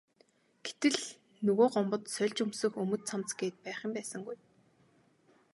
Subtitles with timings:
[0.65, 0.97] Гэтэл
[1.45, 4.37] нөгөө Гомбод сольж өмсөх өмд цамц гээд байх юм байсангүй.